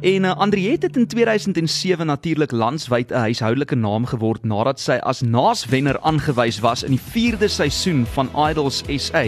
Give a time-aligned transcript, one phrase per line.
[0.00, 5.20] En uh, Andriette het in 2007 natuurlik landwyd 'n huishoudelike naam geword nadat sy as
[5.20, 9.24] naaswenner aangewys was in die 4de seisoen van Idols SA,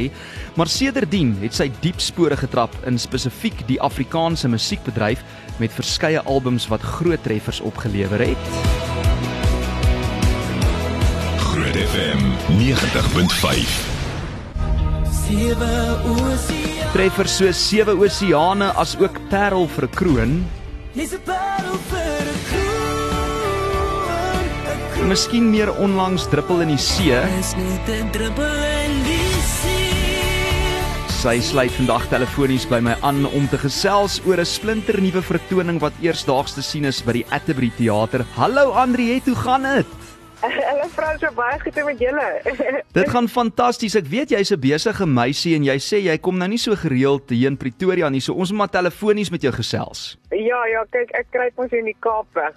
[0.57, 5.25] maar sedertdien het sy diep spore getrap in spesifiek die Afrikaanse musiekbedryf
[5.59, 8.39] met verskeie albums wat groot treffers opgelewer het.
[11.37, 12.19] Groot FM
[12.59, 13.93] 90.5
[16.93, 20.62] Treffers so sewe oseane as ook Parel vir 'n kroon.
[20.93, 22.73] Dis 'n parel vir 'n kroon.
[25.09, 27.17] Miskien meer onlangs druppel in die see.
[27.39, 28.45] Is net 'n druppel
[28.85, 29.89] in die see.
[31.23, 35.93] Sy sluit vandag telefonies by my aan om te gesels oor 'n splinternuwe vertoning wat
[36.03, 38.27] eersdaags te sien is by die Atterbury Theater.
[38.37, 39.87] Hallo Andriet, hoe gaan dit?
[40.43, 40.89] Hallo
[41.21, 42.25] so baie goed met julle.
[42.97, 43.95] Dit gaan fantasties.
[43.95, 47.31] Ek weet jy's 'n besige meisie en jy sê jy kom nou nie so gereeld
[47.31, 48.21] hier in Pretoria nie.
[48.21, 50.17] So ons moet maar telefonies met jou gesels.
[50.33, 52.55] ja, ja, kyk, ek kry mos in die Kaap weg.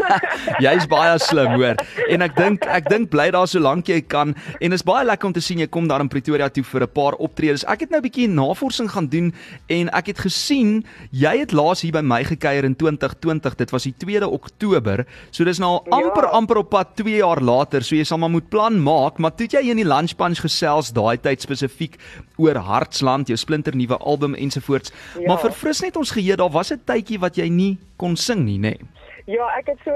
[0.64, 1.76] Jy's baie slim, hoor.
[2.08, 5.26] En ek dink ek dink bly daar so lank jy kan en is baie lekker
[5.28, 7.64] om te sien jy kom daar in Pretoria toe vir 'n paar optredes.
[7.68, 9.32] Ek het nou 'n bietjie navorsing gaan doen
[9.68, 13.54] en ek het gesien jy het laas hier by my gekuier in 2020.
[13.56, 15.06] Dit was die 2de Oktober.
[15.30, 16.30] So dis nou al amper Ja.
[16.34, 17.84] amper op pad 2 jaar later.
[17.86, 20.92] So jy sal maar moet plan maak, maar toe jy in die lunch punch gesels
[20.96, 21.98] daai tyd spesifiek
[22.40, 24.92] oor Hartsland, jou splinternuwe album ensovoorts.
[25.18, 25.28] Ja.
[25.28, 28.58] Maar verfris net ons geheue, daar was 'n tydjie wat jy nie kon sing nie,
[28.58, 28.76] nê?
[28.78, 29.00] Nee.
[29.30, 29.94] Ja, ek het so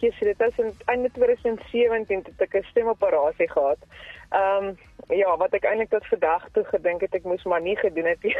[0.00, 3.78] Jesus, dit was in einde 2017 het ek 'n stemoperasie gehad.
[4.34, 4.76] Ehm um,
[5.08, 8.22] ja, wat ek eintlik tot vandag toe gedink het ek moes maar nie gedoen het
[8.24, 8.34] nie.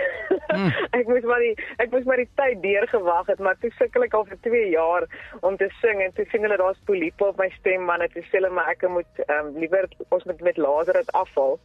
[0.48, 0.70] Mm.
[0.98, 4.17] ek moes maar die ek moes maar die tyd deurgewag het, maar toe sukkel ek
[4.17, 5.06] al vir 2 jaar
[5.42, 8.25] om te sing en toe sien hulle daar's poliepe op my stem man, en toe
[8.27, 11.59] sê hulle maar ek moet ehm um, liewer ons moet met laser dit afhaal.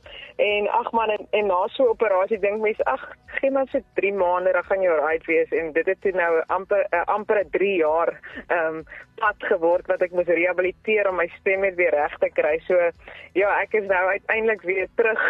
[0.50, 3.08] En ag man en, en na so 'n operasie dink mense ag
[3.40, 6.32] gee maar so 3 maande dan gaan jy alright wees en dit het toe nou
[6.48, 8.14] amper uh, amper 3 jaar
[8.48, 8.84] ehm um,
[9.20, 12.56] pad geword wat ek moes rehabiliteer om my stem weer reg te kry.
[12.68, 12.78] So
[13.36, 15.22] ja, ek is nou uiteindelik weer terug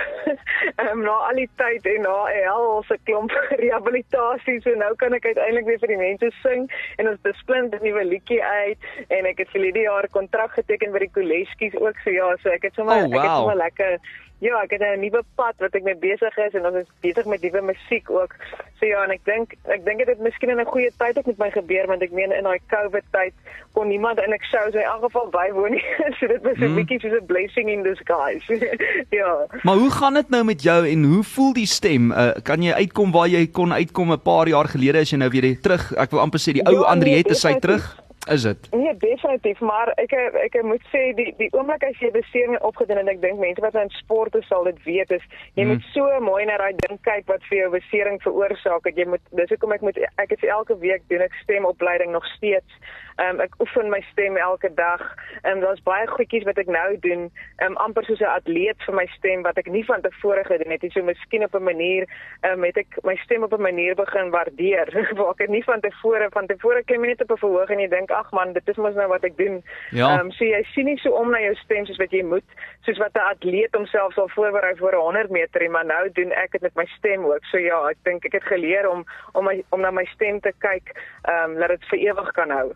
[0.77, 3.31] um, na al die tyd en na 'n helse klomp
[3.63, 4.59] rehabilitasie.
[4.61, 8.05] So nou kan ek uiteindelik weer vir die mense sing en ons besplint 'n nuwe
[8.05, 11.97] liedjie uit en ek het vir hierdie jaar 'n kontrak geteken by die Koleskies ook.
[12.03, 13.37] So ja, so ek het sommer Oh, ek het wow.
[13.37, 13.99] sommer lekker
[14.39, 16.87] Ja, ek het nou 'n nuwe pad wat ek mee besig is en ons is
[17.01, 18.35] besig met nuwe musiek ook.
[18.79, 21.25] So ja, en ek dink ek dink dit het miskien in 'n goeie tyd ook
[21.25, 23.33] met my gebeur want ek meen in daai COVID tyd
[23.73, 25.83] kon niemand eintlik shows in elk geval bywoon nie.
[26.19, 26.75] so dit was 'n Hmm.
[26.75, 28.77] bietjie soos 'n blessing in disguise.
[29.19, 29.45] ja.
[29.63, 32.11] Maar hoe gaan dit nou met jou en hoe voel die stem?
[32.11, 35.29] Uh, kan jy uitkom waar jy kon uitkom 'n paar jaar gelede as jy nou
[35.29, 35.93] weer terug?
[35.97, 37.83] Ek wil amper sê die ou Ja, nee, Andriette is sy terug.
[37.99, 38.08] Is
[38.43, 38.67] dit?
[38.71, 43.07] Nee, definitief, maar ek ek moet sê die die oomblik as jy besering opgedoen en
[43.07, 45.23] ek dink mense wat aan sport is sal dit weet is
[45.55, 45.67] jy Mm.
[45.67, 48.95] moet so mooi na daai ding kyk wat vir jou besering veroorsaak het.
[48.95, 52.71] Jy moet dis hoekom ek moet ek het elke week doen ek stemopleiding nog steeds.
[53.19, 55.01] Um, ek oefen my stem elke dag.
[55.43, 57.31] En um, daar's baie goedjies wat ek nou doen,
[57.65, 60.81] um, amper soos 'n atleet vir my stem wat ek nie van tevore gedoen het
[60.81, 60.91] nie.
[60.91, 62.07] So miskien op 'n manier
[62.43, 64.87] um, het ek my stem op 'n manier begin waardeer
[65.17, 67.79] waar ek dit nie van tevore van tevore klim jy net op 'n verhoog en
[67.79, 69.59] jy dink ag man, dit is mos nou wat ek doen.
[69.95, 70.11] Ja.
[70.19, 72.45] Um, so jy sien nie so om na jou stem soos wat jy moet,
[72.87, 76.51] soos wat 'n atleet homself sal voorberei vir 'n 100 meter, maar nou doen ek
[76.51, 77.43] dit met my stem ook.
[77.51, 80.53] So ja, ek dink ek het geleer om om my om na my stem te
[80.59, 82.73] kyk, ehm um, dat dit vir ewig kan hou.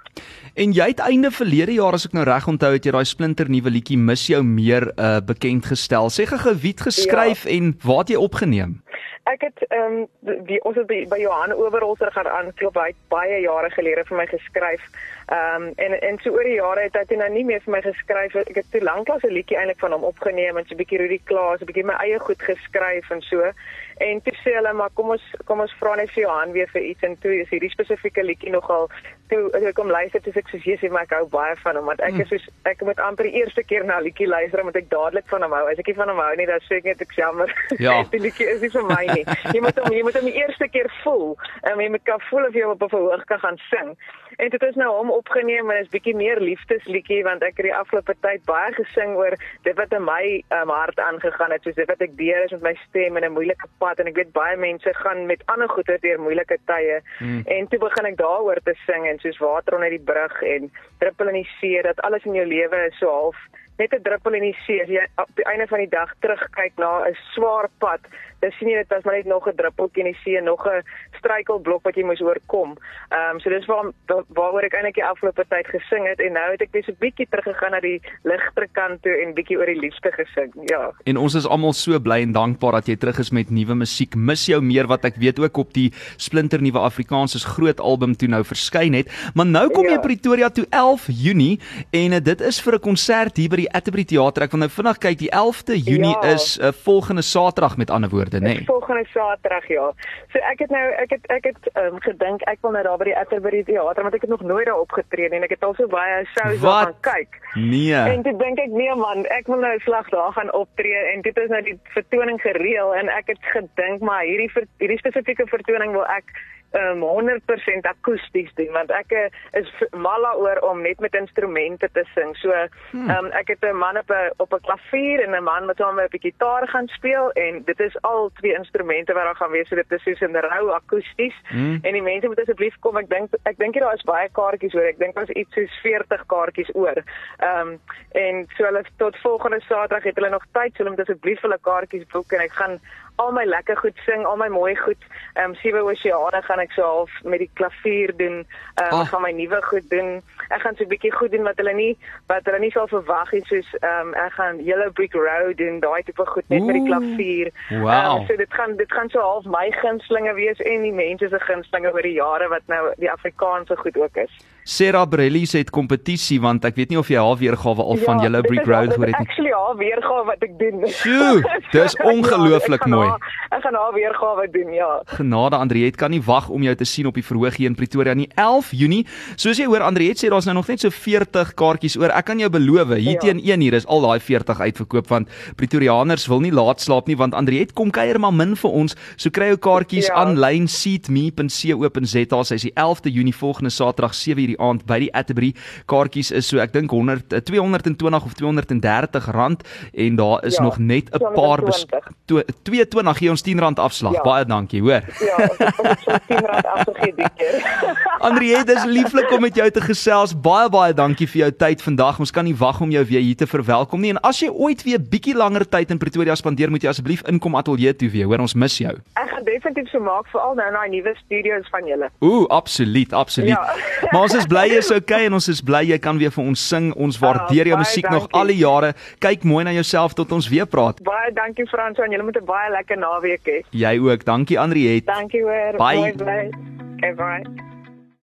[0.55, 3.49] En jy het einde verlede jaar as ek nou reg onthou het jy daai splinter
[3.49, 6.09] nuwe liedjie Mis jou meer uh, bekend gestel.
[6.09, 7.57] Sê gou wie het geskryf ja.
[7.57, 8.82] en waar het jy opgeneem?
[9.23, 12.75] Ek het ehm um, die ons het by, by Johan Oberholzer gaan aanklop.
[12.75, 14.83] Hy baie jare gelede vir my geskryf.
[15.31, 17.73] Ehm um, en en so oor die jare het hy toe nou nie meer vir
[17.77, 18.35] my geskryf.
[18.41, 21.19] Ek het toe lanklaas 'n liedjie eintlik van hom opgeneem en so 'n bietjie Rudy
[21.23, 23.51] Klaas, 'n bietjie my eie goed geskryf en so.
[23.97, 26.81] En toe sê hulle maar kom ons kom ons vra net vir Johan weer vir
[26.81, 28.89] iets en toe is hierdie spesifieke liedjie nogal
[29.33, 31.89] toe as ek kom luister sê ek soos Jesus, maar ek hou baie van hom
[31.91, 34.81] want ek is soos ek moet amper die eerste keer na 'n liedjie luister omdat
[34.83, 35.65] ek dadelik van hom hou.
[35.71, 37.49] As ek nie van hom hou nie, dan sê ek net ek jammer.
[37.79, 37.95] Ja.
[38.15, 39.25] die liedjie is nie vir my nie.
[39.55, 41.33] Jy moet hom jy moet hom die eerste keer voel.
[41.63, 43.95] En jy moet kan voel of jy op 'n verhoog kan gaan sing.
[44.37, 47.75] En dit is nou hom opgeneem en is bietjie meer liefdesliedjie want ek het die
[47.75, 49.35] afgelope tyd baie gesing oor
[49.67, 50.23] dit wat in my
[50.57, 53.35] um, hart aangegaan het, soos dit wat ek deur is met my stem en 'n
[53.37, 57.01] moeilike pad en ek weet baie mense gaan met ander goeie deur moeilike tye.
[57.19, 57.43] Mm.
[57.45, 60.69] En toe begin ek daaroor te sing en soos water onder die brug en
[61.01, 63.39] druppel in die see dat alles in jou lewe is so half
[63.77, 66.73] net 'n druppel in die see as jy op die einde van die dag terugkyk
[66.77, 68.01] na 'n swaar pad
[68.43, 70.83] dan sien jy dit as maar net nog 'n druppeltjie in die see nog 'n
[71.19, 72.75] struikelblok wat jy moes oorkom.
[73.09, 73.91] Ehm um, so dis waar
[74.27, 76.99] waaroor ek eintlik die afgelope tyd gesing het en nou het ek net so 'n
[76.99, 80.51] bietjie teruggegaan na die ligter kant toe en bietjie oor die liefde gesing.
[80.69, 80.91] Ja.
[81.05, 84.15] En ons is almal so bly en dankbaar dat jy terug is met nuwe musiek.
[84.15, 88.27] Mis jou meer wat ek weet ook op die splinter nuwe Afrikaanse groot album toe
[88.27, 89.07] nou verskyn het.
[89.33, 89.99] Maar nou kom jy Ja.
[89.99, 91.59] Pretoria toe 11 Junie
[91.91, 94.43] en uh, dit is vir 'n konsert hier by die Atterbury Theater.
[94.47, 96.33] Ek wil nou vinnig kyk, die 11de Junie Ja.
[96.35, 98.53] is 'n uh, volgende Saterdag met ander woorde, nê?
[98.59, 98.63] Nee.
[98.65, 99.91] Volgende Saterdag ja.
[100.31, 103.05] So ek het nou ek het ek het um, gedink ek wil nou daar by
[103.11, 105.73] die Atterbury Theater want ek het nog nooit daar opgetree nie en ek het al
[105.73, 107.39] so baie shows daar gaan kyk.
[107.55, 107.93] Nee.
[107.95, 111.37] En toe dink ek nee man, ek wil nou slag daar gaan optree en dit
[111.37, 116.05] is nou die vertoning gereël en ek het gedink maar hierdie hierdie spesifieke vertoning wil
[116.05, 116.25] ek
[116.73, 119.29] um, 100% akoesties doen want ek eh,
[119.59, 122.35] is mal daaroor om net met instrumente te sing.
[122.41, 122.51] So
[122.91, 123.09] Hmm.
[123.09, 125.95] um, ek het 'n man op 'n op 'n klavier en 'n man wat saam
[125.95, 129.67] met 'n gitaar gaan speel en dit is al twee instrumente wat daar gaan wees.
[129.67, 131.79] So dit is soos 'n rou akoesties Hmm.
[131.81, 132.97] en die mense moet asseblief kom.
[132.97, 134.85] Ek dink ek dink nie daar is baie kaartjies oor.
[134.85, 137.03] Ek dink daar's iets soos 40 kaartjies oor.
[137.39, 137.79] Ehm um,
[138.11, 141.57] en so hulle tot volgende Saterdag het hulle nog tyd, so hulle moet asseblief hulle
[141.61, 142.79] kaartjies boek en ek gaan
[143.15, 145.01] al my lekker goed sing, al my mooi goed.
[145.33, 148.45] Ehm um, Sewe Oseane gaan ek so half met die klavier doen.
[148.75, 149.07] Ehm um, Ah.
[149.07, 150.21] gaan my nuwe goed doen.
[150.49, 153.31] Ek gaan so 'n bietjie goed doen wat hulle nie wat hulle nie sal verwag
[153.31, 156.75] nie, soos ehm um, ek gaan Yellow Brick Road doen, daai tipe goed net met
[156.75, 157.49] die klavier.
[157.69, 157.89] Wow.
[157.89, 161.39] Ehm, so dit gaan dit gaan so half my gunstelinge wees en die mense se
[161.39, 164.31] gunstelinge oor die jare wat nou die Afrikaanse goed ook is.
[164.65, 168.41] Sarah Brellies het kompetisie want ek weet nie of jy haar weergawe al van Yellow
[168.47, 169.27] Brick Road gehoor het nie.
[169.27, 170.85] Actually haar weergawe wat ek doen.
[170.87, 171.41] Sjoe,
[171.75, 173.07] dis Ja, ongelooflik gaan mooi.
[173.09, 175.01] haar- Ek gaan haar weergawe doen, ja.
[175.05, 178.13] Genade Andriet kan nie wag om jou te sien op die verhoog hier in Pretoria
[178.17, 179.03] nie 11 Junie.
[179.35, 182.09] Soos jy hoor Andriet sê daar's nou nog net so 40 kaartjies oor.
[182.15, 183.19] Ek kan jou beloof, hier Ja.
[183.19, 187.15] teen 1 uur is al daai 40 uitverkoop want Pretoriaaners wil nie laat slaap nie
[187.19, 188.95] want Andriet kom kuier maar min vir ons.
[189.17, 190.15] So kry jou kaartjies Ja.
[190.23, 192.43] aanlyn seatme.co.za.
[192.43, 195.53] Sy is die 11de Junie volgende Saterdag 7:00 die aand by die Atterbury.
[195.89, 199.63] Kaartjies is so ek dink 100 eh, 220 of 230 rand
[199.93, 202.13] en daar is Ja, nog net 'n paar bes- 220.
[202.25, 204.13] to- 220 gee ons 10 rand afslag.
[204.13, 204.21] Ja.
[204.21, 205.01] Baie dankie, hoor.
[205.19, 207.61] Ja, ons het ons het so 10 rand afgegee die keer.
[208.27, 210.33] Andriet, dis lieflik om met jou te gesels.
[210.41, 212.19] Baie baie dankie vir jou tyd vandag.
[212.19, 214.09] Ons kan nie wag om jou weer hier te verwelkom nie.
[214.15, 217.55] En as jy ooit weer bietjie langer tyd in Pretoria spandeer, moet jy asseblief inkom
[217.55, 218.25] ateljee toe weer.
[218.25, 218.93] Hoor, ons mis jou.
[219.19, 222.09] Ek gaan definitief so maak veral nou na die nuwe studios van julle.
[222.23, 223.49] Ooh, absoluut, absoluut.
[223.49, 223.75] Ja.
[224.11, 226.67] Maar ons is bly jy's okay en ons is bly jy kan weer vir ons
[226.69, 226.91] sing.
[226.95, 228.39] Ons waardeer jou baie musiek nog dankie.
[228.39, 228.93] al die jare.
[229.19, 231.01] Kyk mooi na jouself tot ons weer praat.
[231.03, 233.59] Baie dankie Frans en julle moet 'n baie lekker naweek hê.
[233.71, 234.25] Jy ook.
[234.25, 235.05] Dankie Andriet.
[235.05, 235.77] Dankie hoor.
[235.77, 235.97] Bye.
[235.97, 236.51] Mooi bly.
[236.97, 237.72] Okay, bye.